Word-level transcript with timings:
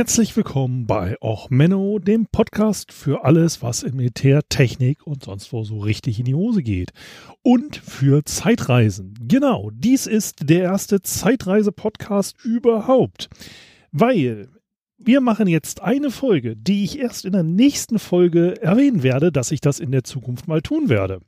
Herzlich 0.00 0.34
willkommen 0.34 0.86
bei 0.86 1.18
Och 1.20 1.50
Menno, 1.50 1.98
dem 1.98 2.24
Podcast 2.24 2.90
für 2.90 3.22
alles, 3.26 3.60
was 3.60 3.82
im 3.82 3.96
Militär, 3.96 4.40
Technik 4.48 5.06
und 5.06 5.24
sonst 5.24 5.52
wo 5.52 5.62
so 5.62 5.80
richtig 5.80 6.18
in 6.18 6.24
die 6.24 6.34
Hose 6.34 6.62
geht. 6.62 6.92
Und 7.42 7.76
für 7.76 8.24
Zeitreisen. 8.24 9.12
Genau, 9.20 9.70
dies 9.74 10.06
ist 10.06 10.48
der 10.48 10.62
erste 10.62 11.02
Zeitreise-Podcast 11.02 12.42
überhaupt. 12.42 13.28
Weil 13.92 14.48
wir 14.96 15.20
machen 15.20 15.46
jetzt 15.48 15.82
eine 15.82 16.10
Folge, 16.10 16.56
die 16.56 16.82
ich 16.82 16.98
erst 16.98 17.26
in 17.26 17.32
der 17.32 17.42
nächsten 17.42 17.98
Folge 17.98 18.58
erwähnen 18.62 19.02
werde, 19.02 19.30
dass 19.30 19.50
ich 19.50 19.60
das 19.60 19.80
in 19.80 19.92
der 19.92 20.04
Zukunft 20.04 20.48
mal 20.48 20.62
tun 20.62 20.88
werde. 20.88 21.20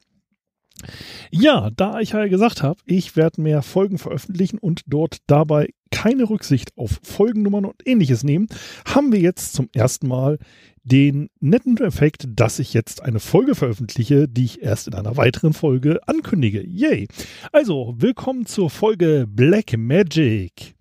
Ja, 1.30 1.68
da 1.76 2.00
ich 2.00 2.12
ja 2.12 2.26
gesagt 2.26 2.62
habe, 2.62 2.80
ich 2.86 3.16
werde 3.16 3.42
mehr 3.42 3.60
Folgen 3.60 3.98
veröffentlichen 3.98 4.56
und 4.56 4.80
dort 4.86 5.18
dabei 5.26 5.68
keine 5.92 6.28
Rücksicht 6.28 6.76
auf 6.76 6.98
Folgennummern 7.04 7.64
und 7.64 7.86
ähnliches 7.86 8.24
nehmen, 8.24 8.48
haben 8.84 9.12
wir 9.12 9.20
jetzt 9.20 9.52
zum 9.52 9.68
ersten 9.72 10.08
Mal 10.08 10.38
den 10.82 11.28
netten 11.38 11.76
Effekt, 11.76 12.26
dass 12.28 12.58
ich 12.58 12.74
jetzt 12.74 13.02
eine 13.02 13.20
Folge 13.20 13.54
veröffentliche, 13.54 14.26
die 14.26 14.44
ich 14.44 14.62
erst 14.62 14.88
in 14.88 14.94
einer 14.94 15.16
weiteren 15.16 15.52
Folge 15.52 16.00
ankündige. 16.08 16.66
Yay! 16.66 17.06
Also, 17.52 17.94
willkommen 17.98 18.46
zur 18.46 18.68
Folge 18.68 19.26
Black 19.28 19.76
Magic. 19.78 20.74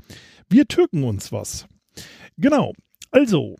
Wir 0.49 0.67
türken 0.67 1.03
uns 1.03 1.31
was. 1.31 1.67
Genau. 2.37 2.73
Also, 3.11 3.57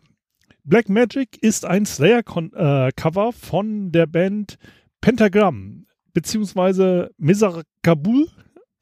Black 0.64 0.88
Magic 0.88 1.40
ist 1.40 1.64
ein 1.64 1.86
Slayer-Cover 1.86 3.28
äh, 3.28 3.32
von 3.32 3.92
der 3.92 4.06
Band 4.06 4.56
Pentagram 5.00 5.86
beziehungsweise 6.12 7.10
Mizar 7.18 7.62
Kabul, 7.82 8.28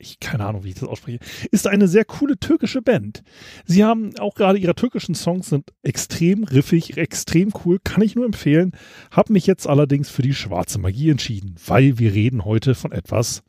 ich 0.01 0.21
keine 0.21 0.47
Ahnung, 0.47 0.65
wie 0.65 0.71
ich 0.71 0.75
das 0.75 0.89
ausspreche, 0.89 1.19
ist 1.51 1.67
eine 1.67 1.89
sehr 1.89 2.05
coole 2.05 2.39
türkische 2.39 2.83
Band. 2.83 3.23
Sie 3.65 3.85
haben 3.85 4.19
auch 4.19 4.35
gerade 4.35 4.59
ihre 4.59 4.75
türkischen 4.75 5.15
Songs 5.15 5.49
sind 5.49 5.73
extrem 5.83 6.45
riffig, 6.45 6.97
extrem 6.97 7.53
cool, 7.65 7.79
kann 7.83 8.03
ich 8.03 8.15
nur 8.15 8.25
empfehlen. 8.25 8.73
Hab 9.11 9.31
mich 9.31 9.47
jetzt 9.47 9.67
allerdings 9.67 10.11
für 10.11 10.23
die 10.23 10.35
schwarze 10.35 10.79
Magie 10.79 11.11
entschieden, 11.11 11.55
weil 11.67 11.99
wir 11.99 12.13
reden 12.13 12.45
heute 12.45 12.75
von 12.75 12.93
etwas, 12.93 13.43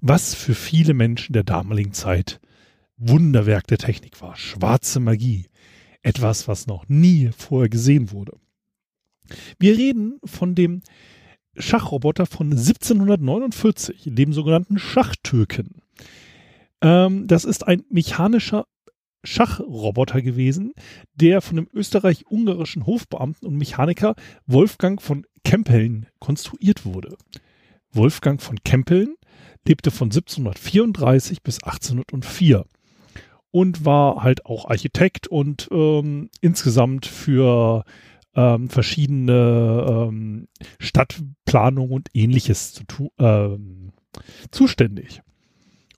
was 0.00 0.34
für 0.34 0.54
viele 0.54 0.94
Menschen 0.94 1.32
der 1.32 1.44
damaligen 1.44 1.92
Zeit 1.92 2.40
Wunderwerk 2.96 3.66
der 3.66 3.78
Technik 3.78 4.20
war. 4.20 4.36
Schwarze 4.36 5.00
Magie. 5.00 5.46
Etwas, 6.02 6.48
was 6.48 6.66
noch 6.66 6.88
nie 6.88 7.30
vorher 7.36 7.68
gesehen 7.68 8.10
wurde. 8.10 8.38
Wir 9.58 9.76
reden 9.76 10.18
von 10.24 10.54
dem 10.54 10.82
Schachroboter 11.56 12.26
von 12.26 12.52
1749, 12.52 14.02
dem 14.06 14.32
sogenannten 14.32 14.78
Schachtürken. 14.78 15.82
Ähm, 16.80 17.26
das 17.26 17.44
ist 17.44 17.66
ein 17.66 17.82
mechanischer 17.90 18.66
Schachroboter 19.22 20.22
gewesen, 20.22 20.72
der 21.14 21.40
von 21.42 21.56
dem 21.56 21.68
österreich-ungarischen 21.72 22.86
Hofbeamten 22.86 23.46
und 23.46 23.56
Mechaniker 23.56 24.14
Wolfgang 24.46 25.02
von 25.02 25.26
Kempeln 25.44 26.06
konstruiert 26.20 26.86
wurde. 26.86 27.16
Wolfgang 27.92 28.40
von 28.40 28.58
Kempeln 28.64 29.16
lebte 29.66 29.90
von 29.90 30.06
1734 30.06 31.42
bis 31.42 31.62
1804 31.62 32.64
und 33.50 33.84
war 33.84 34.22
halt 34.22 34.46
auch 34.46 34.70
Architekt 34.70 35.26
und 35.26 35.68
ähm, 35.72 36.30
insgesamt 36.40 37.06
für 37.06 37.84
ähm, 38.34 38.68
verschiedene 38.68 39.86
ähm, 40.08 40.48
Stadtplanung 40.78 41.90
und 41.90 42.08
ähnliches 42.14 42.72
zu 42.72 42.84
tu 42.84 43.10
ähm, 43.18 43.92
zuständig. 44.50 45.22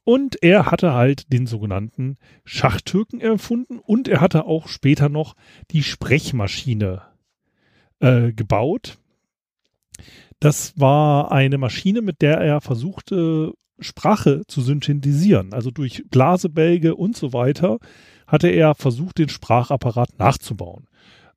Und 0.04 0.42
er 0.42 0.70
hatte 0.70 0.94
halt 0.94 1.32
den 1.32 1.46
sogenannten 1.46 2.16
Schachtürken 2.44 3.20
erfunden 3.20 3.78
und 3.78 4.08
er 4.08 4.20
hatte 4.20 4.46
auch 4.46 4.66
später 4.68 5.08
noch 5.08 5.34
die 5.70 5.84
Sprechmaschine 5.84 7.02
äh, 8.00 8.32
gebaut. 8.32 8.98
Das 10.40 10.78
war 10.78 11.30
eine 11.30 11.56
Maschine, 11.56 12.02
mit 12.02 12.20
der 12.20 12.38
er 12.38 12.60
versuchte, 12.60 13.52
Sprache 13.78 14.42
zu 14.48 14.60
synthetisieren. 14.60 15.52
Also 15.52 15.70
durch 15.70 16.04
Blasebälge 16.10 16.96
und 16.96 17.16
so 17.16 17.32
weiter 17.32 17.78
hatte 18.26 18.48
er 18.48 18.74
versucht, 18.74 19.18
den 19.18 19.28
Sprachapparat 19.28 20.18
nachzubauen. 20.18 20.86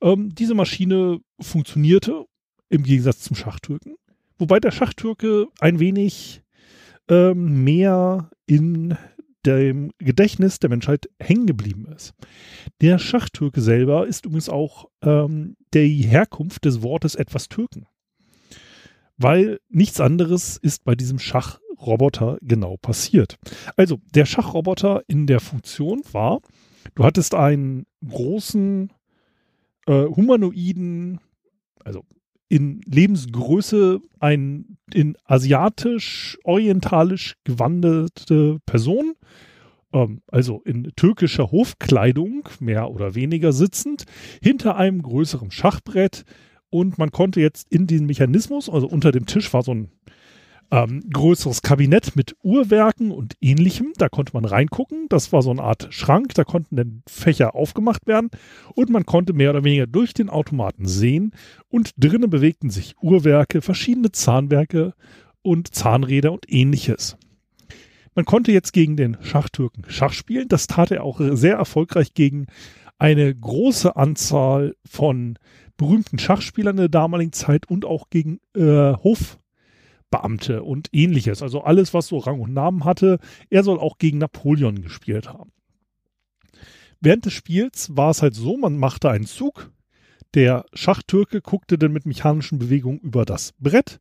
Ähm, 0.05 0.35
diese 0.35 0.53
Maschine 0.53 1.19
funktionierte 1.41 2.25
im 2.69 2.83
Gegensatz 2.83 3.21
zum 3.21 3.35
Schachtürken, 3.35 3.95
wobei 4.37 4.59
der 4.59 4.71
Schachtürke 4.71 5.47
ein 5.59 5.79
wenig 5.79 6.43
ähm, 7.09 7.63
mehr 7.63 8.29
in 8.45 8.97
dem 9.45 9.91
Gedächtnis 9.97 10.59
der 10.59 10.69
Menschheit 10.69 11.09
hängen 11.19 11.47
geblieben 11.47 11.87
ist. 11.95 12.13
Der 12.81 12.99
Schachtürke 12.99 13.61
selber 13.61 14.07
ist 14.07 14.25
übrigens 14.25 14.49
auch 14.49 14.89
ähm, 15.01 15.55
die 15.73 16.03
Herkunft 16.03 16.65
des 16.65 16.81
Wortes 16.83 17.15
etwas 17.15 17.49
Türken. 17.49 17.87
Weil 19.17 19.59
nichts 19.69 19.99
anderes 19.99 20.57
ist 20.57 20.83
bei 20.83 20.95
diesem 20.95 21.19
Schachroboter 21.19 22.37
genau 22.41 22.77
passiert. 22.77 23.37
Also 23.75 23.99
der 24.13 24.25
Schachroboter 24.25 25.03
in 25.07 25.25
der 25.25 25.39
Funktion 25.39 26.01
war, 26.11 26.41
du 26.95 27.03
hattest 27.03 27.33
einen 27.33 27.85
großen 28.05 28.91
äh, 29.85 30.05
humanoiden, 30.05 31.19
also 31.83 32.03
in 32.47 32.79
Lebensgröße 32.85 33.99
ein 34.19 34.77
in 34.93 35.17
asiatisch-orientalisch 35.25 37.35
gewandete 37.43 38.59
Person, 38.65 39.15
ähm, 39.93 40.21
also 40.27 40.61
in 40.63 40.91
türkischer 40.95 41.51
Hofkleidung, 41.51 42.47
mehr 42.59 42.91
oder 42.91 43.15
weniger 43.15 43.51
sitzend, 43.51 44.05
hinter 44.41 44.77
einem 44.77 45.01
größeren 45.01 45.51
Schachbrett. 45.51 46.23
Und 46.69 46.97
man 46.97 47.11
konnte 47.11 47.41
jetzt 47.41 47.69
in 47.71 47.87
den 47.87 48.05
Mechanismus, 48.05 48.69
also 48.69 48.87
unter 48.87 49.11
dem 49.11 49.25
Tisch 49.25 49.51
war 49.53 49.63
so 49.63 49.73
ein 49.73 49.89
ähm, 50.71 51.03
größeres 51.11 51.61
Kabinett 51.61 52.15
mit 52.15 52.35
Uhrwerken 52.43 53.11
und 53.11 53.35
ähnlichem. 53.41 53.93
Da 53.97 54.09
konnte 54.09 54.33
man 54.33 54.45
reingucken. 54.45 55.07
Das 55.09 55.31
war 55.31 55.41
so 55.41 55.51
eine 55.51 55.63
Art 55.63 55.87
Schrank. 55.91 56.33
Da 56.33 56.43
konnten 56.43 56.75
dann 56.75 57.03
Fächer 57.07 57.55
aufgemacht 57.55 58.07
werden 58.07 58.29
und 58.73 58.89
man 58.89 59.05
konnte 59.05 59.33
mehr 59.33 59.51
oder 59.51 59.63
weniger 59.63 59.87
durch 59.87 60.13
den 60.13 60.29
Automaten 60.29 60.85
sehen. 60.85 61.31
Und 61.69 61.91
drinnen 61.97 62.29
bewegten 62.29 62.69
sich 62.69 62.95
Uhrwerke, 63.01 63.61
verschiedene 63.61 64.11
Zahnwerke 64.11 64.93
und 65.41 65.73
Zahnräder 65.73 66.31
und 66.31 66.45
ähnliches. 66.51 67.17
Man 68.15 68.25
konnte 68.25 68.51
jetzt 68.51 68.71
gegen 68.71 68.95
den 68.95 69.17
Schachtürken 69.21 69.83
Schach 69.87 70.13
spielen. 70.13 70.47
Das 70.47 70.67
tat 70.67 70.91
er 70.91 71.03
auch 71.03 71.19
sehr 71.19 71.55
erfolgreich 71.55 72.13
gegen 72.13 72.47
eine 72.97 73.35
große 73.35 73.95
Anzahl 73.95 74.75
von 74.89 75.37
berühmten 75.77 76.17
Schachspielern 76.17 76.77
der 76.77 76.87
damaligen 76.87 77.33
Zeit 77.33 77.69
und 77.69 77.83
auch 77.83 78.09
gegen 78.09 78.39
äh, 78.55 78.93
Hof 78.93 79.37
Beamte 80.15 80.63
und 80.63 80.89
ähnliches. 80.93 81.41
Also 81.41 81.61
alles, 81.61 81.93
was 81.93 82.07
so 82.07 82.19
Rang 82.19 82.39
und 82.39 82.53
Namen 82.53 82.85
hatte. 82.85 83.19
Er 83.49 83.63
soll 83.63 83.79
auch 83.79 83.97
gegen 83.97 84.19
Napoleon 84.19 84.81
gespielt 84.81 85.27
haben. 85.27 85.51
Während 87.01 87.25
des 87.25 87.33
Spiels 87.33 87.95
war 87.97 88.11
es 88.11 88.21
halt 88.21 88.33
so, 88.33 88.55
man 88.55 88.77
machte 88.77 89.09
einen 89.09 89.25
Zug. 89.25 89.71
Der 90.33 90.65
Schachtürke 90.73 91.41
guckte 91.41 91.77
dann 91.77 91.91
mit 91.91 92.05
mechanischen 92.05 92.59
Bewegungen 92.59 92.99
über 92.99 93.25
das 93.25 93.53
Brett, 93.59 93.99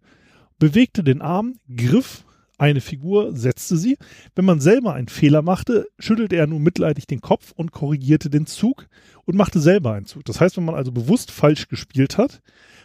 bewegte 0.59 1.03
den 1.03 1.21
Arm, 1.21 1.55
griff 1.75 2.25
eine 2.59 2.81
Figur, 2.81 3.37
setzte 3.37 3.77
sie. 3.77 3.99
Wenn 4.37 4.45
man 4.45 4.61
selber 4.61 4.95
einen 4.95 5.09
Fehler 5.09 5.43
machte, 5.43 5.89
schüttelte 5.99 6.37
er 6.37 6.47
nur 6.47 6.61
mitleidig 6.61 7.09
den 7.09 7.21
Kopf 7.21 7.53
und 7.57 7.73
korrigierte 7.73 8.31
den 8.31 8.47
Zug 8.47 8.87
und 9.25 9.37
machte 9.37 9.59
selber 9.59 9.95
einen 9.95 10.07
Zug. 10.07 10.25
Das 10.25 10.41
heißt, 10.41 10.57
wenn 10.57 10.65
man 10.65 10.77
also 10.77 10.93
bewusst 10.93 11.33
falsch 11.33 11.67
gespielt 11.67 12.19
hat, 12.19 12.41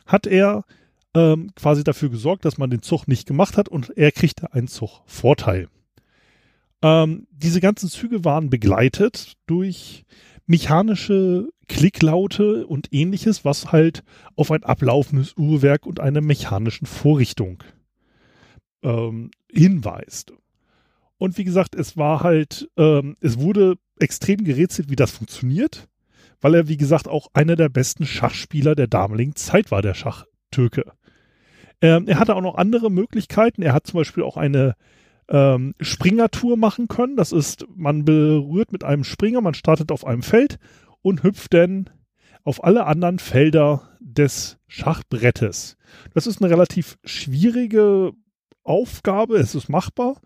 hat 0.08 0.26
er 0.26 0.66
ähm, 1.16 1.52
quasi 1.56 1.84
dafür 1.84 2.10
gesorgt, 2.10 2.46
dass 2.46 2.58
man 2.58 2.70
den 2.70 2.82
Zug 2.82 3.08
nicht 3.08 3.28
gemacht 3.28 3.58
hat 3.58 3.70
und 3.70 3.98
er 3.98 4.12
kriegte 4.12 4.54
einen 4.54 4.68
Zugvorteil. 4.68 5.68
Ähm, 6.82 7.28
diese 7.32 7.60
ganzen 7.60 7.90
Züge 7.90 8.24
waren 8.24 8.50
begleitet 8.50 9.34
durch 9.48 10.06
mechanische 10.46 11.50
Klicklaute 11.68 12.66
und 12.66 12.88
ähnliches, 12.92 13.46
was 13.46 13.72
halt 13.72 14.04
auf 14.36 14.52
ein 14.52 14.64
ablaufendes 14.64 15.36
Uhrwerk 15.38 15.86
und 15.86 16.00
eine 16.00 16.22
mechanischen 16.22 16.88
Vorrichtung 16.88 17.64
ähm, 18.82 19.30
hinweist. 19.52 20.34
Und 21.18 21.38
wie 21.38 21.44
gesagt, 21.44 21.76
es 21.76 21.98
war 21.98 22.24
halt, 22.24 22.70
ähm, 22.78 23.18
es 23.20 23.40
wurde 23.40 23.76
extrem 24.00 24.44
gerätselt, 24.44 24.90
wie 24.90 24.96
das 24.96 25.12
funktioniert, 25.12 25.88
weil 26.42 26.56
er, 26.56 26.68
wie 26.68 26.78
gesagt, 26.78 27.08
auch 27.08 27.28
einer 27.34 27.56
der 27.56 27.70
besten 27.70 28.06
Schachspieler 28.06 28.74
der 28.74 28.88
damaligen 28.88 29.36
Zeit 29.36 29.70
war, 29.70 29.82
der 29.82 29.94
Schachtürke. 29.94 30.94
Ähm, 31.82 32.08
er 32.08 32.20
hatte 32.20 32.36
auch 32.36 32.42
noch 32.42 32.56
andere 32.56 32.92
Möglichkeiten. 32.92 33.62
Er 33.62 33.74
hat 33.74 33.88
zum 33.88 34.00
Beispiel 34.00 34.24
auch 34.24 34.38
eine 34.38 34.76
ähm, 35.30 35.76
Springertour 35.80 36.58
machen 36.58 36.88
können. 36.88 37.16
Das 37.16 37.32
ist, 37.32 37.66
man 37.76 38.06
berührt 38.06 38.72
mit 38.72 38.84
einem 38.84 39.04
Springer, 39.04 39.42
man 39.42 39.54
startet 39.54 39.92
auf 39.92 40.06
einem 40.06 40.24
Feld 40.24 40.58
und 41.02 41.24
hüpft 41.24 41.54
dann 41.54 41.90
auf 42.44 42.64
alle 42.64 42.86
anderen 42.86 43.20
Felder 43.20 43.90
des 44.00 44.58
Schachbrettes. 44.68 45.78
Das 46.14 46.28
ist 46.28 46.42
eine 46.42 46.52
relativ 46.52 46.98
schwierige 47.04 48.14
Aufgabe, 48.64 49.38
es 49.38 49.56
ist 49.56 49.70
machbar. 49.70 50.22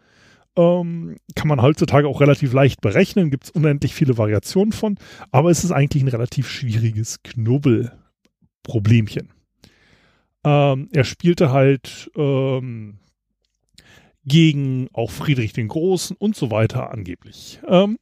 Ähm, 0.56 1.18
kann 1.36 1.48
man 1.48 1.64
heutzutage 1.64 2.08
auch 2.08 2.22
relativ 2.22 2.54
leicht 2.54 2.80
berechnen, 2.82 3.32
gibt 3.32 3.46
es 3.46 3.50
unendlich 3.50 3.96
viele 3.96 4.20
Variationen 4.20 4.72
von, 4.72 5.00
aber 5.32 5.50
es 5.50 5.64
ist 5.64 5.72
eigentlich 5.72 6.04
ein 6.04 6.10
relativ 6.10 6.48
schwieriges 6.48 7.24
Knubbelproblemchen. 7.24 9.34
Ähm, 10.44 10.90
er 10.92 11.04
spielte 11.04 11.52
halt 11.52 12.12
ähm, 12.16 13.00
gegen 14.26 14.90
auch 14.94 15.12
Friedrich 15.12 15.54
den 15.54 15.68
Großen 15.68 16.16
und 16.18 16.36
so 16.36 16.52
weiter 16.52 16.92
angeblich. 16.92 17.60
Ähm, 17.68 17.98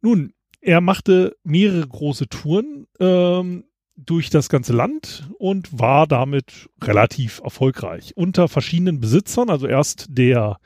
nun, 0.00 0.32
er 0.60 0.80
machte 0.80 1.36
mehrere 1.44 1.86
große 1.86 2.28
Touren 2.28 2.86
ähm, 3.00 3.64
durch 3.96 4.30
das 4.30 4.48
ganze 4.48 4.72
Land 4.72 5.28
und 5.38 5.76
war 5.78 6.06
damit 6.06 6.68
relativ 6.82 7.40
erfolgreich. 7.42 8.16
Unter 8.16 8.48
verschiedenen 8.48 9.00
Besitzern, 9.00 9.50
also 9.50 9.66
erst 9.66 10.06
der 10.08 10.58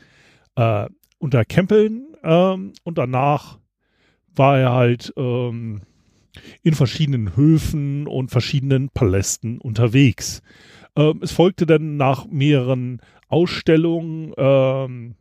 äh, 0.54 0.86
unter 1.18 1.44
Kempeln 1.44 2.14
ähm, 2.22 2.72
und 2.84 2.98
danach 2.98 3.58
war 4.34 4.58
er 4.58 4.72
halt 4.72 5.12
ähm, 5.16 5.82
in 6.62 6.74
verschiedenen 6.74 7.36
Höfen 7.36 8.06
und 8.06 8.30
verschiedenen 8.30 8.88
Palästen 8.88 9.58
unterwegs. 9.58 10.42
Ähm, 10.96 11.20
es 11.22 11.32
folgte 11.32 11.66
dann 11.66 11.96
nach 11.96 12.26
mehreren 12.26 13.00
Ausstellungen 13.28 14.32
ähm, 14.36 15.14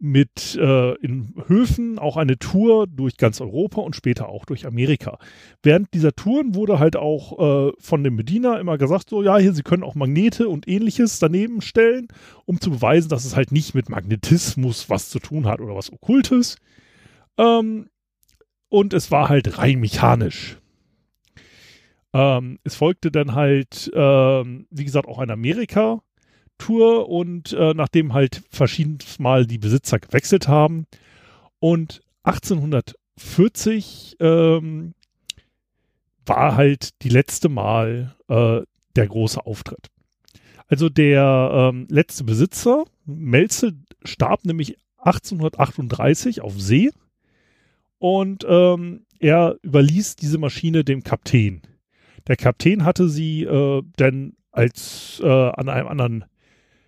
mit 0.00 0.56
äh, 0.60 0.94
in 0.96 1.34
Höfen 1.48 1.98
auch 1.98 2.16
eine 2.16 2.38
Tour 2.38 2.86
durch 2.86 3.16
ganz 3.16 3.40
Europa 3.40 3.80
und 3.80 3.96
später 3.96 4.28
auch 4.28 4.44
durch 4.44 4.64
Amerika. 4.64 5.18
Während 5.62 5.92
dieser 5.92 6.14
Touren 6.14 6.54
wurde 6.54 6.78
halt 6.78 6.96
auch 6.96 7.68
äh, 7.68 7.72
von 7.80 8.04
dem 8.04 8.16
Bediener 8.16 8.60
immer 8.60 8.78
gesagt, 8.78 9.10
so 9.10 9.22
ja, 9.24 9.38
hier, 9.38 9.52
Sie 9.52 9.62
können 9.62 9.82
auch 9.82 9.96
Magnete 9.96 10.48
und 10.48 10.68
ähnliches 10.68 11.18
daneben 11.18 11.62
stellen, 11.62 12.06
um 12.44 12.60
zu 12.60 12.70
beweisen, 12.70 13.08
dass 13.08 13.24
es 13.24 13.34
halt 13.34 13.50
nicht 13.50 13.74
mit 13.74 13.88
Magnetismus 13.88 14.88
was 14.88 15.10
zu 15.10 15.18
tun 15.18 15.46
hat 15.46 15.60
oder 15.60 15.74
was 15.74 15.92
Okkultes. 15.92 16.56
Ähm, 17.36 17.88
und 18.68 18.92
es 18.92 19.10
war 19.10 19.28
halt 19.28 19.58
rein 19.58 19.80
mechanisch. 19.80 20.58
Ähm, 22.12 22.58
es 22.64 22.74
folgte 22.74 23.10
dann 23.10 23.34
halt, 23.34 23.90
ähm, 23.94 24.66
wie 24.70 24.84
gesagt, 24.84 25.08
auch 25.08 25.18
ein 25.18 25.30
Amerika 25.30 26.02
Tour 26.58 27.08
und 27.08 27.52
äh, 27.52 27.72
nachdem 27.72 28.12
halt 28.12 28.42
verschiedenes 28.50 29.18
Mal 29.18 29.46
die 29.46 29.58
Besitzer 29.58 29.98
gewechselt 30.00 30.48
haben 30.48 30.86
und 31.60 32.00
1840 32.24 34.16
ähm, 34.20 34.94
war 36.26 36.56
halt 36.56 37.00
die 37.02 37.08
letzte 37.08 37.48
Mal 37.48 38.16
äh, 38.28 38.60
der 38.96 39.06
große 39.06 39.46
Auftritt. 39.46 39.88
Also 40.66 40.88
der 40.90 41.70
ähm, 41.72 41.86
letzte 41.88 42.24
Besitzer, 42.24 42.84
Melzel, 43.06 43.78
starb 44.04 44.44
nämlich 44.44 44.76
1838 44.98 46.42
auf 46.42 46.60
See 46.60 46.90
und 47.98 48.46
ähm, 48.48 49.06
er 49.18 49.56
überließ 49.62 50.16
diese 50.16 50.38
Maschine 50.38 50.84
dem 50.84 51.02
Kapitän. 51.02 51.62
Der 52.26 52.36
Kapitän 52.36 52.84
hatte 52.84 53.08
sie 53.08 53.42
äh, 53.44 53.82
dann 53.96 54.34
als 54.50 55.20
äh, 55.22 55.26
an 55.26 55.68
einem 55.68 55.88
anderen 55.88 56.24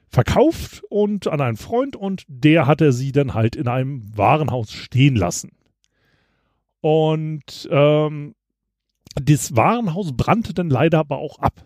verkauft 0.09 0.83
und 0.89 1.29
an 1.29 1.41
einen 1.41 1.57
Freund 1.57 1.97
und 1.97 2.25
der 2.29 2.67
hatte 2.67 2.93
sie 2.93 3.13
dann 3.13 3.35
halt 3.35 3.57
in 3.57 3.69
einem 3.69 4.17
Warenhaus 4.17 4.73
stehen 4.73 5.17
lassen. 5.17 5.53
Und 6.81 7.69
ähm, 7.71 8.35
das 9.15 9.55
Warenhaus 9.57 10.17
brannte 10.17 10.55
dann 10.55 10.71
leider 10.71 10.99
aber 10.99 11.19
auch 11.19 11.39
ab. 11.39 11.65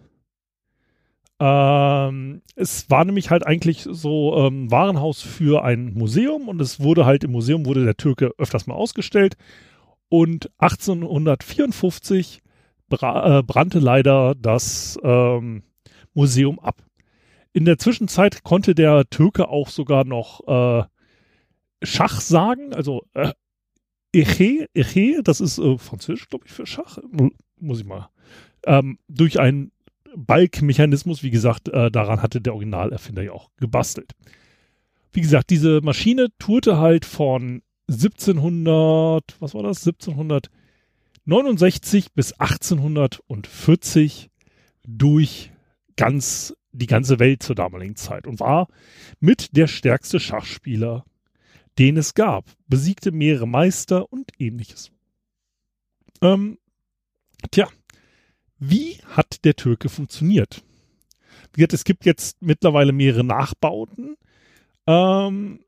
Ähm, 1.40 2.42
es 2.54 2.88
war 2.90 3.04
nämlich 3.04 3.30
halt 3.30 3.46
eigentlich 3.46 3.86
so 3.90 4.36
ähm, 4.36 4.70
Warenhaus 4.70 5.20
für 5.20 5.64
ein 5.64 5.92
Museum 5.94 6.48
und 6.48 6.60
es 6.60 6.80
wurde 6.80 7.06
halt 7.06 7.24
im 7.24 7.32
Museum 7.32 7.66
wurde 7.66 7.84
der 7.84 7.96
Türke 7.96 8.32
öfters 8.38 8.66
mal 8.66 8.74
ausgestellt 8.74 9.36
und 10.08 10.50
1854 10.58 12.40
bra 12.88 13.38
äh, 13.38 13.42
brannte 13.42 13.80
leider 13.80 14.34
das 14.36 14.98
ähm, 15.02 15.64
Museum 16.12 16.60
ab. 16.60 16.82
In 17.52 17.64
der 17.64 17.78
Zwischenzeit 17.78 18.44
konnte 18.44 18.74
der 18.74 19.08
Türke 19.10 19.48
auch 19.48 19.68
sogar 19.68 20.04
noch 20.04 20.40
äh, 20.46 20.84
Schach 21.82 22.20
sagen, 22.20 22.72
also 22.74 23.02
äh, 23.14 23.32
Eche, 24.12 24.68
Eche, 24.74 25.22
das 25.24 25.40
ist 25.40 25.58
äh, 25.58 25.78
französisch, 25.78 26.28
glaube 26.28 26.46
ich, 26.46 26.52
für 26.52 26.66
Schach. 26.66 26.98
Muss 27.58 27.80
ich 27.80 27.84
mal. 27.84 28.08
Ähm, 28.66 28.98
durch 29.08 29.40
einen 29.40 29.72
Balkmechanismus, 30.16 31.22
wie 31.22 31.30
gesagt, 31.30 31.68
äh, 31.68 31.90
daran 31.90 32.22
hatte 32.22 32.40
der 32.40 32.54
Originalerfinder 32.54 33.22
ja 33.22 33.32
auch 33.32 33.50
gebastelt. 33.58 34.12
Wie 35.12 35.20
gesagt, 35.20 35.50
diese 35.50 35.80
Maschine 35.80 36.28
tourte 36.38 36.78
halt 36.78 37.04
von 37.04 37.62
1700, 37.88 39.36
was 39.40 39.54
war 39.54 39.62
das? 39.62 39.86
1769 39.86 42.12
bis 42.12 42.32
1840 42.32 44.30
durch 44.86 45.52
ganz 45.96 46.54
die 46.72 46.86
ganze 46.86 47.18
Welt 47.20 47.42
zur 47.42 47.54
damaligen 47.54 47.96
Zeit 47.96 48.26
und 48.26 48.40
war 48.40 48.68
mit 49.20 49.56
der 49.56 49.68
stärkste 49.68 50.18
Schachspieler, 50.18 51.04
den 51.78 51.96
es 51.96 52.14
gab, 52.14 52.46
besiegte 52.66 53.12
mehrere 53.12 53.46
Meister 53.46 54.12
und 54.12 54.32
ähnliches. 54.38 54.90
Ähm, 56.20 56.58
tja, 57.50 57.68
wie 58.68 58.98
hat 59.08 59.44
der 59.44 59.54
Türke 59.56 59.88
funktioniert? 59.88 60.62
Wie 61.52 61.58
gesagt, 61.58 61.74
es 61.74 61.84
gibt 61.84 62.04
jetzt 62.04 62.40
mittlerweile 62.40 62.92
mehrere 62.92 63.24
Nachbauten 63.24 64.16
ähm, 64.86 65.60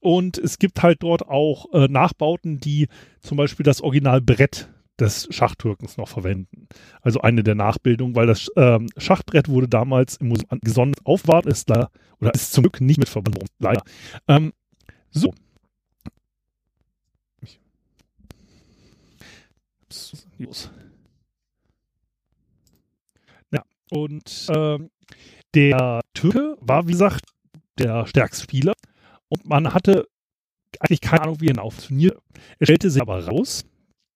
und 0.00 0.38
es 0.38 0.58
gibt 0.58 0.82
halt 0.82 1.02
dort 1.02 1.28
auch 1.28 1.72
äh, 1.72 1.88
Nachbauten, 1.88 2.60
die 2.60 2.88
zum 3.20 3.38
Beispiel 3.38 3.64
das 3.64 3.80
Originalbrett 3.80 4.68
des 4.98 5.28
Schachtürkens 5.30 5.96
noch 5.96 6.08
verwenden. 6.08 6.68
Also 7.00 7.20
eine 7.20 7.42
der 7.42 7.54
Nachbildungen, 7.54 8.14
weil 8.14 8.26
das 8.26 8.48
ähm, 8.56 8.88
Schachbrett 8.96 9.48
wurde 9.48 9.68
damals 9.68 10.16
im 10.16 10.28
Museum 10.28 10.60
gesondert 10.60 11.04
aufbewahrt, 11.04 11.46
ist 11.46 11.70
da, 11.70 11.90
oder 12.20 12.34
ist 12.34 12.52
zum 12.52 12.62
Glück 12.62 12.80
nicht 12.80 12.98
mit 12.98 13.08
verbunden, 13.08 13.46
leider. 13.58 13.82
Ähm, 14.28 14.52
so. 15.10 15.34
Los. 20.38 20.70
Ja, 23.50 23.62
und 23.92 24.46
ähm, 24.48 24.90
der 25.54 26.00
Türke 26.14 26.56
war, 26.60 26.88
wie 26.88 26.92
gesagt, 26.92 27.26
der 27.78 28.06
stärkste 28.06 28.44
Spieler 28.44 28.72
und 29.28 29.44
man 29.44 29.74
hatte 29.74 30.08
eigentlich 30.80 31.02
keine 31.02 31.22
Ahnung, 31.22 31.40
wie 31.40 31.48
er 31.48 31.62
auftrainiert. 31.62 32.18
Er 32.58 32.66
stellte 32.66 32.90
sich 32.90 33.02
aber 33.02 33.22
raus, 33.26 33.64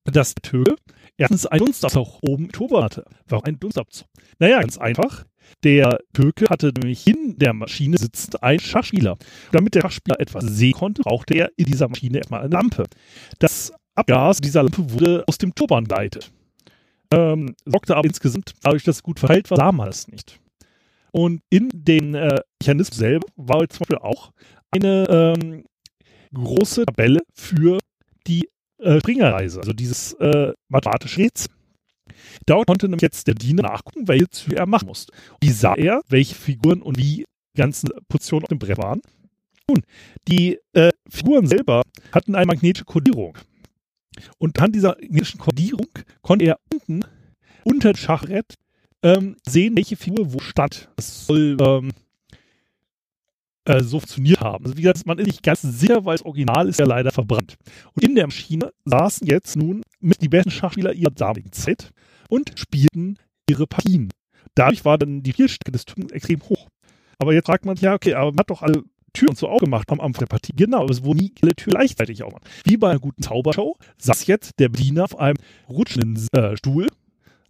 dass 0.04 0.34
der 0.34 0.50
Türke 0.50 0.76
erstens 1.18 1.44
einen 1.46 1.66
Dunstabzug 1.66 2.20
oben 2.22 2.46
im 2.46 2.52
Turban 2.52 2.84
hatte. 2.84 3.04
Warum 3.28 3.44
ein 3.44 3.60
Dunstabzug? 3.60 4.08
Naja, 4.38 4.60
ganz 4.60 4.78
einfach. 4.78 5.26
Der 5.62 5.98
Türke 6.14 6.46
hatte 6.48 6.72
nämlich 6.72 7.06
in 7.06 7.36
der 7.36 7.52
Maschine 7.52 7.98
sitzend 7.98 8.42
einen 8.42 8.60
Schachspieler. 8.60 9.18
Damit 9.52 9.74
der 9.74 9.82
Schachspieler 9.82 10.18
etwas 10.20 10.44
sehen 10.44 10.72
konnte, 10.72 11.02
brauchte 11.02 11.34
er 11.34 11.50
in 11.56 11.66
dieser 11.66 11.88
Maschine 11.88 12.18
erstmal 12.18 12.40
eine 12.40 12.54
Lampe. 12.54 12.84
Das 13.38 13.72
Abgas 13.94 14.38
dieser 14.38 14.62
Lampe 14.62 14.90
wurde 14.90 15.24
aus 15.26 15.38
dem 15.38 15.54
Turban 15.54 15.84
geleitet. 15.84 16.32
Ähm, 17.10 17.54
sorgte 17.64 17.96
aber 17.96 18.06
insgesamt, 18.06 18.54
dadurch, 18.62 18.84
dass 18.84 18.96
es 18.96 19.02
gut 19.02 19.20
verteilt 19.20 19.50
war, 19.50 19.88
es 19.88 20.08
nicht. 20.08 20.40
Und 21.12 21.42
in 21.50 21.70
den 21.72 22.14
äh, 22.14 22.40
Mechanismus 22.60 22.98
selber 22.98 23.26
war 23.36 23.66
zum 23.68 23.80
Beispiel 23.80 23.98
auch 23.98 24.32
eine 24.70 25.06
ähm, 25.08 25.64
große 26.34 26.84
Tabelle 26.84 27.20
für 27.32 27.78
die 28.26 28.48
äh, 28.78 28.98
Springerreise, 29.00 29.60
also 29.60 29.72
dieses 29.72 30.12
äh, 30.14 30.52
mathematische 30.68 31.18
Rätsel. 31.18 31.50
Dort 32.46 32.66
konnte 32.66 32.86
nämlich 32.86 33.02
jetzt 33.02 33.26
der 33.26 33.34
Diener 33.34 33.62
nachgucken, 33.62 34.08
welche 34.08 34.28
Züge 34.30 34.56
er 34.56 34.66
machen 34.66 34.88
musste. 34.88 35.12
Wie 35.40 35.50
sah 35.50 35.74
er, 35.74 36.02
welche 36.08 36.34
Figuren 36.34 36.82
und 36.82 36.98
wie 36.98 37.24
die 37.24 37.58
ganzen 37.58 37.90
Positionen 38.08 38.44
auf 38.44 38.48
dem 38.48 38.58
Brett 38.58 38.78
waren? 38.78 39.00
Nun, 39.68 39.82
die 40.28 40.58
äh, 40.74 40.90
Figuren 41.08 41.46
selber 41.46 41.82
hatten 42.12 42.34
eine 42.34 42.46
magnetische 42.46 42.84
Kodierung. 42.84 43.36
Und 44.38 44.58
anhand 44.58 44.74
dieser 44.74 44.96
magnetischen 45.00 45.40
Kodierung 45.40 45.88
konnte 46.22 46.46
er 46.46 46.58
unten 46.72 47.00
unter 47.64 47.92
dem 47.92 47.96
Schachbrett 47.96 48.54
ähm, 49.02 49.36
sehen, 49.46 49.76
welche 49.76 49.96
Figur 49.96 50.32
wo 50.32 50.40
stand. 50.40 50.88
Das 50.96 51.26
soll 51.26 51.56
ähm, 51.60 51.92
äh, 53.64 53.82
so 53.82 53.98
funktioniert 53.98 54.40
haben. 54.40 54.64
Also 54.64 54.76
wie 54.76 54.82
gesagt, 54.82 55.06
man 55.06 55.18
ist 55.18 55.26
nicht 55.26 55.42
ganz 55.42 55.62
sicher, 55.62 56.04
weil 56.04 56.16
das 56.16 56.24
Original 56.24 56.68
ist 56.68 56.78
ja 56.78 56.86
leider 56.86 57.10
verbrannt. 57.10 57.56
Und 57.94 58.04
in 58.04 58.14
der 58.14 58.26
Maschine 58.26 58.72
saßen 58.84 59.26
jetzt 59.26 59.56
nun 59.56 59.82
mit 60.00 60.22
die 60.22 60.28
besten 60.28 60.50
Schachspieler 60.50 60.92
ihrer 60.92 61.10
damaligen 61.10 61.52
Zeit 61.52 61.90
und 62.28 62.52
spielten 62.56 63.18
ihre 63.48 63.66
Partien. 63.66 64.10
Dadurch 64.54 64.84
war 64.84 64.98
dann 64.98 65.22
die 65.22 65.32
Spielstärke 65.32 65.72
des 65.72 65.84
Typen 65.84 66.10
extrem 66.10 66.40
hoch. 66.42 66.68
Aber 67.18 67.34
jetzt 67.34 67.46
fragt 67.46 67.64
man 67.64 67.76
sich 67.76 67.82
ja, 67.82 67.94
okay, 67.94 68.14
aber 68.14 68.30
man 68.30 68.40
hat 68.40 68.50
doch 68.50 68.62
alle 68.62 68.82
Türen 69.16 69.34
so 69.34 69.48
aufgemacht 69.48 69.90
haben 69.90 70.00
am 70.00 70.12
der 70.12 70.26
Partie. 70.26 70.52
Genau, 70.54 70.86
es 70.86 71.02
wurden 71.02 71.18
nie 71.18 71.32
alle 71.42 71.54
Türen 71.54 71.76
gleichzeitig 71.76 72.22
aufgemacht. 72.22 72.48
Wie 72.64 72.76
bei 72.76 72.90
einer 72.90 73.00
guten 73.00 73.22
Zaubershow 73.22 73.76
saß 73.98 74.26
jetzt 74.26 74.58
der 74.58 74.68
Bediener 74.68 75.04
auf 75.04 75.18
einem 75.18 75.38
rutschenden 75.68 76.28
äh, 76.32 76.56
Stuhl 76.56 76.86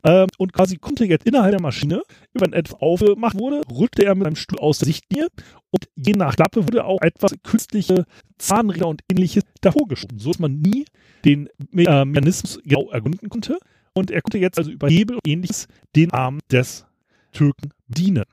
ähm, 0.04 0.28
und 0.38 0.52
quasi 0.52 0.76
konnte 0.76 1.04
jetzt 1.04 1.26
innerhalb 1.26 1.50
der 1.50 1.60
Maschine, 1.60 2.02
wenn 2.34 2.52
etwas 2.52 2.80
aufgemacht 2.80 3.36
wurde, 3.36 3.62
rückte 3.70 4.04
er 4.04 4.14
mit 4.14 4.26
einem 4.26 4.36
Stuhl 4.36 4.60
aus 4.60 4.78
der 4.78 4.86
Sichtlinie 4.86 5.28
und 5.70 5.88
je 5.96 6.12
nach 6.12 6.36
Klappe 6.36 6.62
wurde 6.62 6.84
auch 6.84 7.02
etwas 7.02 7.34
künstliche 7.42 8.04
Zahnräder 8.38 8.86
und 8.86 9.02
ähnliches 9.10 9.42
davor 9.60 9.88
geschoben, 9.88 10.18
so 10.18 10.30
dass 10.30 10.38
man 10.38 10.60
nie 10.60 10.84
den 11.24 11.48
Me 11.72 11.84
äh, 11.84 12.04
Mechanismus 12.04 12.60
genau 12.64 12.90
ergründen 12.90 13.28
konnte. 13.28 13.58
Und 13.92 14.10
er 14.10 14.20
konnte 14.20 14.38
jetzt 14.38 14.58
also 14.58 14.70
über 14.70 14.88
Hebel 14.88 15.16
und 15.16 15.26
ähnliches 15.26 15.68
den 15.96 16.12
Arm 16.12 16.40
des 16.52 16.84
Türken 17.32 17.70
dienen. 17.88 18.24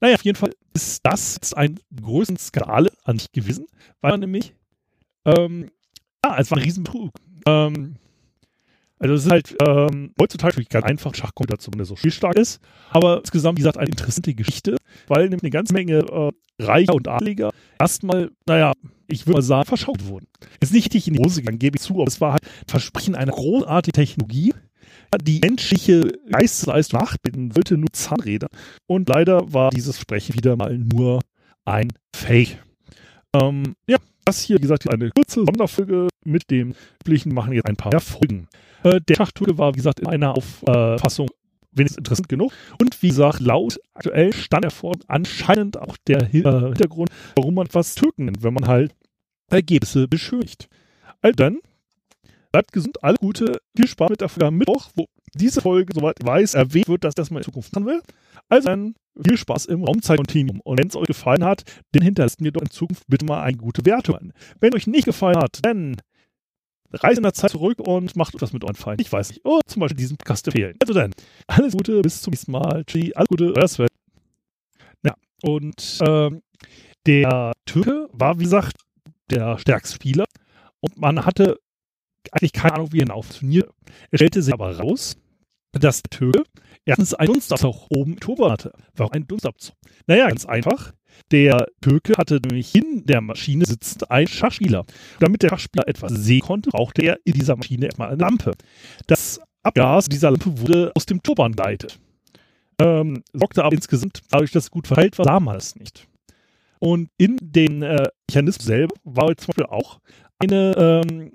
Naja, 0.00 0.14
auf 0.14 0.24
jeden 0.24 0.36
Fall 0.36 0.50
ist 0.74 1.00
das 1.04 1.34
jetzt 1.34 1.56
ein 1.56 1.78
größeren 2.00 2.36
Skandal 2.38 2.90
an 3.04 3.18
sich 3.18 3.32
gewesen, 3.32 3.66
weil 4.00 4.12
er 4.12 4.18
nämlich, 4.18 4.54
ähm, 5.24 5.70
ja, 6.24 6.38
es 6.38 6.50
war 6.50 6.58
ein 6.58 6.64
Riesenbetrug. 6.64 7.12
Ähm, 7.46 7.96
also 8.98 9.14
es 9.14 9.26
ist 9.26 9.30
halt 9.30 9.56
ähm, 9.66 10.12
heutzutage 10.20 10.52
natürlich 10.52 10.70
ganz 10.70 10.86
einfach, 10.86 11.14
Schachkombination, 11.14 11.76
der 11.76 11.84
so 11.84 11.96
spielstark 11.96 12.36
ist. 12.36 12.60
Aber 12.90 13.18
insgesamt, 13.18 13.58
wie 13.58 13.60
gesagt, 13.60 13.76
eine 13.76 13.90
interessante 13.90 14.34
Geschichte, 14.34 14.76
weil 15.06 15.24
nämlich 15.24 15.42
eine 15.42 15.50
ganze 15.50 15.74
Menge 15.74 15.98
äh, 15.98 16.32
Reicher 16.58 16.94
und 16.94 17.06
Adliger 17.06 17.50
erstmal, 17.78 18.30
naja, 18.46 18.72
ich 19.08 19.26
würde 19.26 19.38
mal 19.38 19.42
sagen, 19.42 19.66
verschaut 19.66 20.06
wurden. 20.06 20.26
Ist 20.60 20.72
nicht 20.72 20.86
richtig 20.86 21.08
in 21.08 21.14
die 21.14 21.22
Hose 21.22 21.40
gegangen, 21.40 21.58
gebe 21.58 21.76
ich 21.76 21.82
zu, 21.82 21.94
aber 21.94 22.06
es 22.06 22.20
war 22.20 22.32
halt 22.32 22.42
Versprechen 22.66 23.14
einer 23.14 23.32
großartigen 23.32 23.92
Technologie, 23.92 24.54
die 25.22 25.40
menschliche 25.40 26.12
Geistesleistung 26.30 27.00
nachbilden 27.00 27.50
sollte, 27.50 27.76
nur 27.76 27.92
Zahnräder. 27.92 28.48
Und 28.86 29.08
leider 29.08 29.52
war 29.52 29.70
dieses 29.70 29.96
Versprechen 29.96 30.34
wieder 30.34 30.56
mal 30.56 30.76
nur 30.76 31.20
ein 31.64 31.92
Fake. 32.14 32.58
Ähm, 33.34 33.74
ja, 33.88 33.98
das 34.24 34.40
hier, 34.42 34.56
wie 34.56 34.62
gesagt, 34.62 34.88
eine 34.90 35.10
kurze 35.10 35.44
Sonderfolge 35.44 36.08
mit 36.24 36.50
dem 36.50 36.74
üblichen, 37.02 37.32
machen 37.34 37.52
jetzt 37.52 37.68
ein 37.68 37.76
paar 37.76 37.92
mehr 37.92 38.00
Folgen. 38.00 38.48
Äh, 38.82 39.00
der 39.00 39.14
Schachtour 39.14 39.58
war, 39.58 39.74
wie 39.74 39.78
gesagt, 39.78 40.00
in 40.00 40.08
einer 40.08 40.36
Auffassung 40.36 41.28
wenigstens 41.72 41.98
interessant 41.98 42.28
genug. 42.28 42.52
Und 42.80 43.00
wie 43.02 43.08
gesagt, 43.08 43.40
laut 43.40 43.78
aktuell 43.94 44.32
stand 44.32 44.64
er 44.64 44.70
vor 44.70 44.94
anscheinend 45.08 45.78
auch 45.78 45.96
der 46.06 46.22
äh, 46.22 46.42
Hintergrund, 46.42 47.10
warum 47.36 47.54
man 47.54 47.68
was 47.72 47.94
Türken 47.94 48.26
nennt, 48.26 48.42
wenn 48.42 48.54
man 48.54 48.66
halt 48.66 48.94
Ergebnisse 49.50 50.08
beschönigt. 50.08 50.68
Also 51.20 51.36
dann, 51.36 51.58
bleibt 52.56 52.72
gesund, 52.72 53.04
alle 53.04 53.18
Gute, 53.18 53.60
viel 53.76 53.86
Spaß 53.86 54.08
mit 54.08 54.22
der 54.22 54.30
Folge 54.30 54.46
am 54.46 54.56
Mittwoch, 54.56 54.88
wo 54.94 55.04
diese 55.34 55.60
Folge, 55.60 55.92
soweit 55.94 56.16
ich 56.18 56.26
weiß, 56.26 56.54
erwähnt 56.54 56.88
wird, 56.88 57.04
dass 57.04 57.14
das 57.14 57.30
mal 57.30 57.40
in 57.40 57.44
Zukunft 57.44 57.74
machen 57.74 57.84
will. 57.84 58.00
Also 58.48 58.68
dann 58.68 58.94
viel 59.22 59.36
Spaß 59.36 59.66
im 59.66 59.84
Raumzeit-Continuum. 59.84 60.60
Und 60.62 60.78
wenn 60.78 60.88
es 60.88 60.96
euch 60.96 61.06
gefallen 61.06 61.44
hat, 61.44 61.64
dann 61.92 62.02
hinterlasst 62.02 62.40
mir 62.40 62.52
doch 62.52 62.62
in 62.62 62.70
Zukunft 62.70 63.02
bitte 63.08 63.26
mal 63.26 63.42
eine 63.42 63.58
gute 63.58 63.84
Wertung. 63.84 64.32
Wenn 64.58 64.74
euch 64.74 64.86
nicht 64.86 65.04
gefallen 65.04 65.36
hat, 65.36 65.58
dann 65.62 65.96
reist 66.94 67.18
in 67.18 67.24
der 67.24 67.34
Zeit 67.34 67.50
zurück 67.50 67.78
und 67.78 68.16
macht 68.16 68.34
etwas 68.34 68.54
mit 68.54 68.64
euren 68.64 68.74
Feinden. 68.74 69.02
Ich 69.02 69.12
weiß 69.12 69.28
nicht. 69.28 69.42
Oh, 69.44 69.60
zum 69.66 69.80
Beispiel 69.80 69.98
diesen 69.98 70.16
Podcast 70.16 70.46
empfehlen. 70.46 70.76
Also 70.80 70.94
dann, 70.94 71.12
alles 71.48 71.74
Gute, 71.74 72.00
bis 72.00 72.22
zum 72.22 72.30
nächsten 72.30 72.52
Mal. 72.52 72.84
Tschüss, 72.86 73.12
alles 73.14 73.28
Gute, 73.28 73.52
euer 73.54 73.68
Sven. 73.68 73.88
Ja, 75.04 75.14
und 75.42 75.98
ähm, 76.00 76.40
der 77.04 77.52
Türke 77.66 78.08
war, 78.12 78.38
wie 78.38 78.44
gesagt, 78.44 78.78
der 79.28 79.58
stärkste 79.58 79.96
Spieler. 79.96 80.24
Und 80.80 80.98
man 80.98 81.26
hatte 81.26 81.58
eigentlich 82.32 82.52
keine 82.52 82.74
Ahnung, 82.74 82.92
wie 82.92 82.98
er 82.98 83.06
ihn 83.06 83.12
funktioniert. 83.12 83.70
Er 84.10 84.18
stellte 84.18 84.42
sich 84.42 84.52
aber 84.52 84.78
raus, 84.78 85.16
dass 85.72 86.02
der 86.02 86.10
Türke 86.10 86.44
erstens 86.84 87.14
einen 87.14 87.32
Dunstabzug 87.32 87.86
oben 87.90 88.12
im 88.12 88.20
Turban 88.20 88.52
hatte. 88.52 88.72
Warum 88.94 89.12
ein 89.12 89.26
Dunstabzug? 89.26 89.74
Naja, 90.06 90.28
ganz 90.28 90.46
einfach. 90.46 90.92
Der 91.30 91.66
Türke 91.80 92.14
hatte 92.16 92.40
nämlich 92.46 92.74
in 92.74 93.04
der 93.06 93.20
Maschine 93.20 93.64
sitzend 93.64 94.10
einen 94.10 94.28
Schachspieler. 94.28 94.84
Damit 95.18 95.42
der 95.42 95.48
Schachspieler 95.48 95.88
etwas 95.88 96.12
sehen 96.12 96.40
konnte, 96.40 96.70
brauchte 96.70 97.02
er 97.02 97.18
in 97.24 97.32
dieser 97.32 97.56
Maschine 97.56 97.86
erstmal 97.86 98.08
eine 98.08 98.18
Lampe. 98.18 98.52
Das 99.06 99.40
Abgas 99.62 100.08
dieser 100.08 100.30
Lampe 100.30 100.58
wurde 100.60 100.92
aus 100.94 101.06
dem 101.06 101.22
Turban 101.22 101.52
geleitet. 101.52 101.98
Ähm, 102.78 103.22
sorgte 103.32 103.64
aber 103.64 103.74
insgesamt, 103.74 104.20
dadurch, 104.30 104.52
dass 104.52 104.64
es 104.64 104.70
gut 104.70 104.86
verteilt 104.86 105.18
war, 105.18 105.24
sah 105.24 105.40
man 105.40 105.56
es 105.56 105.74
nicht. 105.76 106.06
Und 106.78 107.08
in 107.16 107.38
den 107.40 107.82
äh, 107.82 108.08
Mechanismus 108.28 108.66
selber 108.66 108.94
war 109.04 109.34
zum 109.36 109.46
Beispiel 109.48 109.66
auch 109.66 109.98
eine 110.38 111.02
ähm, 111.08 111.32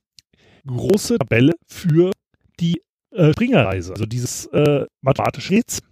große 0.65 1.17
Tabelle 1.17 1.53
für 1.65 2.11
die 2.59 2.81
äh, 3.11 3.31
Springerreise, 3.33 3.93
also 3.93 4.05
dieses 4.05 4.45
äh, 4.47 4.85
mathematische 5.01 5.55
Rätsel. 5.55 5.83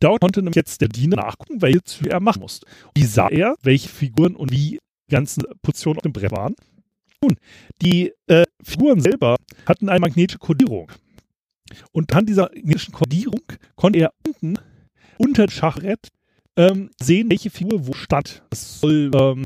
Dort 0.00 0.20
konnte 0.20 0.40
nämlich 0.40 0.56
jetzt 0.56 0.80
der 0.80 0.88
Diener 0.88 1.16
nachgucken, 1.16 1.62
welche 1.62 1.82
Züge 1.84 2.10
er 2.10 2.20
machen 2.20 2.40
musste. 2.40 2.66
Wie 2.94 3.04
sah 3.04 3.28
er, 3.28 3.56
welche 3.62 3.88
Figuren 3.88 4.36
und 4.36 4.50
wie 4.50 4.80
die 5.08 5.14
ganzen 5.14 5.44
Positionen 5.62 5.98
auf 5.98 6.02
dem 6.02 6.12
Brett 6.12 6.32
waren? 6.32 6.54
Nun, 7.22 7.36
die 7.80 8.12
äh, 8.26 8.44
Figuren 8.62 9.00
selber 9.00 9.36
hatten 9.66 9.88
eine 9.88 10.00
magnetische 10.00 10.38
Kodierung. 10.38 10.90
Und 11.92 12.12
an 12.14 12.26
dieser 12.26 12.50
magnetischen 12.54 12.92
Kodierung 12.92 13.42
konnte 13.76 14.00
er 14.00 14.12
unten 14.26 14.58
unter 15.18 15.46
dem 15.46 15.50
Schachbrett 15.50 16.08
ähm, 16.56 16.90
sehen, 17.00 17.30
welche 17.30 17.50
Figur 17.50 17.86
wo 17.86 17.92
stand. 17.92 18.42
Das 18.50 18.80
soll 18.80 19.10
ähm, 19.14 19.44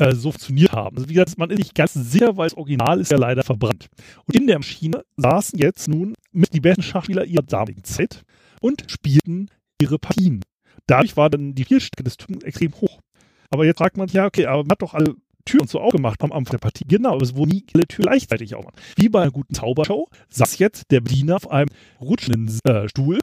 äh, 0.00 0.14
so 0.14 0.32
funktioniert 0.32 0.72
haben. 0.72 0.96
Also 0.96 1.08
wie 1.08 1.14
gesagt, 1.14 1.38
man 1.38 1.50
ist 1.50 1.58
nicht 1.58 1.74
ganz 1.74 1.92
sicher, 1.94 2.36
weil 2.36 2.48
das 2.48 2.56
Original 2.56 3.00
ist 3.00 3.12
ja 3.12 3.18
leider 3.18 3.42
verbrannt. 3.42 3.88
Und 4.24 4.34
in 4.34 4.46
der 4.46 4.58
Maschine 4.58 5.04
saßen 5.16 5.58
jetzt 5.58 5.88
nun 5.88 6.14
mit 6.32 6.54
die 6.54 6.60
besten 6.60 6.82
Schachspieler 6.82 7.24
ihrer 7.24 7.42
damaligen 7.42 7.84
Zeit 7.84 8.22
und 8.60 8.84
spielten 8.88 9.48
ihre 9.80 9.98
Partien. 9.98 10.42
Dadurch 10.86 11.16
war 11.16 11.30
dann 11.30 11.54
die 11.54 11.64
Spielstärke 11.64 12.04
des 12.04 12.16
Typen 12.16 12.40
extrem 12.42 12.72
hoch. 12.80 13.00
Aber 13.50 13.64
jetzt 13.64 13.78
fragt 13.78 13.96
man 13.96 14.08
sich, 14.08 14.14
ja, 14.14 14.26
okay, 14.26 14.46
aber 14.46 14.62
man 14.62 14.70
hat 14.70 14.82
doch 14.82 14.94
alle 14.94 15.16
Türen 15.44 15.66
so 15.66 15.80
aufgemacht 15.80 16.22
am 16.22 16.32
Anfang 16.32 16.52
der 16.52 16.58
Partie. 16.58 16.84
Genau, 16.86 17.18
es 17.18 17.34
wurden 17.34 17.50
nie 17.50 17.66
alle 17.74 17.86
Türen 17.86 18.06
gleichzeitig 18.06 18.54
aufgemacht. 18.54 18.80
Wie 18.96 19.08
bei 19.08 19.22
einer 19.22 19.30
guten 19.30 19.54
Zaubershow 19.54 20.08
saß 20.28 20.58
jetzt 20.58 20.90
der 20.90 21.00
Bediener 21.00 21.36
auf 21.36 21.50
einem 21.50 21.68
rutschenden 22.00 22.58
äh, 22.64 22.88
Stuhl 22.88 23.18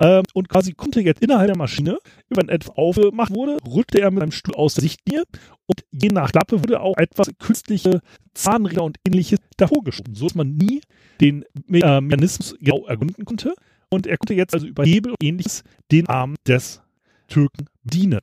ähm, 0.00 0.24
und 0.32 0.48
quasi 0.48 0.72
konnte 0.72 1.00
jetzt 1.00 1.22
innerhalb 1.22 1.48
der 1.48 1.56
Maschine, 1.56 1.98
wenn 2.28 2.48
etwas 2.48 2.76
aufgemacht 2.76 3.32
wurde, 3.32 3.58
rückte 3.66 4.00
er 4.00 4.10
mit 4.10 4.22
einem 4.22 4.32
Stuhl 4.32 4.54
aus 4.54 4.74
der 4.74 4.82
Sichtlinie 4.82 5.24
und 5.66 5.84
je 5.92 6.08
nach 6.08 6.32
Klappe 6.32 6.60
wurde 6.60 6.80
auch 6.80 6.96
etwas 6.96 7.30
künstliche 7.38 8.00
Zahnräder 8.34 8.82
und 8.82 8.98
ähnliches 9.06 9.38
davor 9.56 9.82
geschoben, 9.84 10.14
so 10.14 10.26
dass 10.26 10.34
man 10.34 10.56
nie 10.56 10.80
den 11.20 11.44
äh, 11.70 12.00
Mechanismus 12.00 12.56
genau 12.60 12.86
ergründen 12.86 13.24
konnte. 13.24 13.54
Und 13.88 14.06
er 14.06 14.16
konnte 14.16 14.34
jetzt 14.34 14.54
also 14.54 14.66
über 14.66 14.84
Hebel 14.84 15.12
und 15.12 15.22
ähnliches 15.22 15.62
den 15.92 16.08
Arm 16.08 16.34
des 16.46 16.82
Türken 17.28 17.66
dienen. 17.84 18.20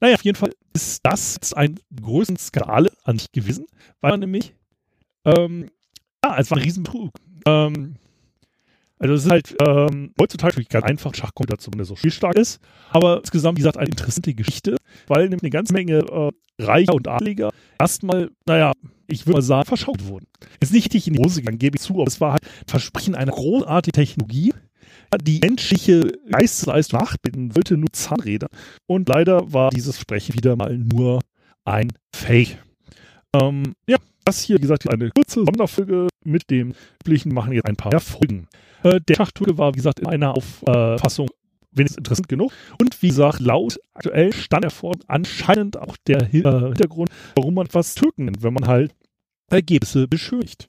Naja, 0.00 0.14
auf 0.14 0.24
jeden 0.24 0.36
Fall 0.36 0.52
ist 0.74 1.00
das 1.04 1.34
jetzt 1.34 1.56
ein 1.56 1.80
größeren 2.00 2.36
Skandal 2.36 2.90
an 3.04 3.18
sich 3.18 3.32
gewesen, 3.32 3.66
weil 4.00 4.12
man 4.12 4.20
nämlich, 4.20 4.54
ähm, 5.24 5.70
ja, 6.22 6.36
es 6.38 6.50
war 6.50 6.58
ein 6.58 6.64
Riesenbetrug. 6.64 7.12
Ähm, 7.46 7.96
also 8.98 9.14
es 9.14 9.24
ist 9.24 9.30
halt 9.30 9.54
ähm, 9.64 10.12
heutzutage 10.20 10.54
wirklich 10.54 10.68
ganz 10.68 10.84
einfach, 10.84 11.14
Schachkombination, 11.14 11.76
der 11.76 11.84
so 11.84 11.96
spielstark 11.96 12.36
ist. 12.36 12.60
Aber 12.90 13.18
insgesamt, 13.18 13.58
wie 13.58 13.62
gesagt, 13.62 13.76
eine 13.76 13.90
interessante 13.90 14.34
Geschichte, 14.34 14.76
weil 15.06 15.24
nämlich 15.24 15.42
eine 15.42 15.50
ganze 15.50 15.72
Menge 15.72 15.98
äh, 15.98 16.30
Reicher 16.62 16.94
und 16.94 17.06
Adliger 17.06 17.50
erstmal, 17.78 18.30
naja, 18.46 18.72
ich 19.06 19.26
würde 19.26 19.38
mal 19.38 19.42
sagen, 19.42 19.66
verschaut 19.66 20.06
wurden. 20.06 20.26
Ist 20.60 20.72
nicht 20.72 20.86
richtig 20.86 21.08
in 21.08 21.14
die 21.14 21.22
Hose 21.22 21.40
gegangen, 21.40 21.58
gebe 21.58 21.76
ich 21.76 21.82
zu, 21.82 21.94
aber 21.94 22.06
es 22.06 22.20
war 22.20 22.32
halt 22.32 22.42
Versprechen 22.66 23.14
einer 23.14 23.32
großartigen 23.32 24.04
Technologie, 24.04 24.52
die 25.22 25.38
menschliche 25.38 26.12
Geistesleistung 26.30 27.00
nachbilden 27.00 27.50
sollte, 27.50 27.76
nur 27.76 27.92
Zahnräder. 27.92 28.48
Und 28.86 29.08
leider 29.08 29.52
war 29.52 29.70
dieses 29.70 29.96
Versprechen 29.96 30.34
wieder 30.34 30.56
mal 30.56 30.76
nur 30.76 31.20
ein 31.64 31.92
Fake. 32.14 32.58
Ähm, 33.34 33.74
ja, 33.86 33.96
das 34.28 34.42
hier, 34.42 34.56
wie 34.56 34.62
gesagt, 34.62 34.88
eine 34.88 35.10
kurze 35.10 35.44
Sonderfolge 35.44 36.08
mit 36.24 36.50
dem 36.50 36.74
üblichen, 37.02 37.32
machen 37.32 37.52
jetzt 37.52 37.66
ein 37.66 37.76
paar 37.76 37.98
Folgen. 38.00 38.46
Äh, 38.82 39.00
der 39.00 39.14
Schachtour 39.14 39.56
war, 39.58 39.72
wie 39.72 39.78
gesagt, 39.78 40.00
in 40.00 40.06
einer 40.06 40.36
Auffassung 40.36 41.28
wenigstens 41.72 41.98
interessant 41.98 42.28
genug. 42.28 42.52
Und 42.80 43.00
wie 43.02 43.08
gesagt, 43.08 43.40
laut 43.40 43.78
aktuell 43.94 44.32
stand 44.32 44.64
er 44.64 44.70
vor 44.70 44.94
anscheinend 45.06 45.76
auch 45.76 45.96
der 46.06 46.22
äh, 46.22 46.26
Hintergrund, 46.26 47.10
warum 47.36 47.54
man 47.54 47.68
was 47.72 47.94
Türken 47.94 48.26
nennt, 48.26 48.42
wenn 48.42 48.52
man 48.54 48.66
halt 48.66 48.94
Ergebnisse 49.50 50.06
beschönigt. 50.08 50.68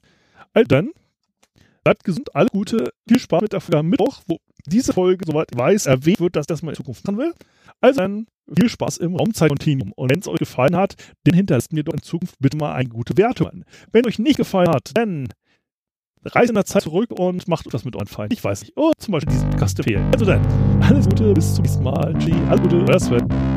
Also 0.54 0.66
dann, 0.68 0.90
bleibt 1.84 2.04
gesund, 2.04 2.34
alle 2.34 2.48
Gute, 2.48 2.92
viel 3.06 3.18
Spaß 3.18 3.42
mit 3.42 3.52
der 3.52 3.60
Folge 3.60 3.78
am 3.78 3.88
Mittwoch, 3.88 4.22
wo 4.26 4.38
diese 4.66 4.92
Folge, 4.92 5.24
soweit 5.26 5.48
ich 5.52 5.58
weiß, 5.58 5.86
erwähnt 5.86 6.20
wird, 6.20 6.36
dass 6.36 6.46
das 6.46 6.62
mal 6.62 6.70
in 6.70 6.76
Zukunft 6.76 7.06
machen 7.06 7.18
will. 7.18 7.32
Also 7.80 8.00
dann, 8.00 8.26
viel 8.54 8.68
Spaß 8.68 8.98
im 8.98 9.16
Raumzeit-Continuum. 9.16 9.92
Und 9.92 10.10
wenn 10.10 10.20
es 10.20 10.28
euch 10.28 10.38
gefallen 10.38 10.76
hat, 10.76 10.94
dann 11.24 11.34
hinterlasst 11.34 11.72
mir 11.72 11.84
doch 11.84 11.94
in 11.94 12.02
Zukunft 12.02 12.36
bitte 12.40 12.56
mal 12.56 12.74
eine 12.74 12.88
gute 12.88 13.16
Wertung. 13.16 13.64
Wenn 13.92 14.06
euch 14.06 14.18
nicht 14.18 14.36
gefallen 14.36 14.70
hat, 14.70 14.90
dann 14.94 15.28
reist 16.24 16.50
in 16.50 16.54
der 16.54 16.66
Zeit 16.66 16.82
zurück 16.82 17.10
und 17.12 17.48
macht 17.48 17.66
etwas 17.66 17.84
mit 17.84 17.96
euren 17.96 18.06
Feinden. 18.06 18.34
Ich 18.34 18.44
weiß 18.44 18.62
nicht. 18.62 18.72
Oh, 18.76 18.92
zum 18.98 19.12
Beispiel 19.12 19.32
diesen 19.32 19.50
Podcast 19.50 19.78
empfehlen. 19.78 20.10
Also 20.12 20.24
dann, 20.24 20.44
alles 20.82 21.08
Gute, 21.08 21.32
bis 21.32 21.54
zum 21.54 21.62
nächsten 21.62 21.82
Mal. 21.82 22.14
Tschüss, 22.18 22.34
alles 22.48 22.60
Gute, 22.60 22.84
euer 22.86 23.00
Sven. 23.00 23.49